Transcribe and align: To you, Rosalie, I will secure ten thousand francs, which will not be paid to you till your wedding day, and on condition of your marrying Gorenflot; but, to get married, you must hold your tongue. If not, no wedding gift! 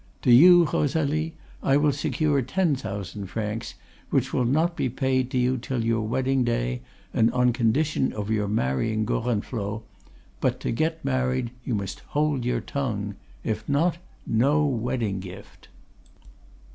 To 0.23 0.31
you, 0.31 0.65
Rosalie, 0.65 1.35
I 1.61 1.77
will 1.77 1.91
secure 1.91 2.41
ten 2.41 2.75
thousand 2.75 3.27
francs, 3.27 3.75
which 4.09 4.33
will 4.33 4.45
not 4.45 4.75
be 4.75 4.89
paid 4.89 5.29
to 5.29 5.37
you 5.37 5.59
till 5.59 5.85
your 5.85 6.01
wedding 6.01 6.43
day, 6.43 6.81
and 7.13 7.31
on 7.33 7.53
condition 7.53 8.11
of 8.11 8.31
your 8.31 8.47
marrying 8.47 9.05
Gorenflot; 9.05 9.83
but, 10.39 10.59
to 10.61 10.71
get 10.71 11.05
married, 11.05 11.51
you 11.63 11.75
must 11.75 11.99
hold 12.17 12.45
your 12.45 12.61
tongue. 12.61 13.13
If 13.43 13.69
not, 13.69 13.99
no 14.25 14.65
wedding 14.65 15.19
gift! 15.19 15.67